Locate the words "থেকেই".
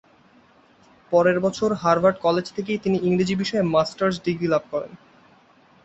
2.55-2.79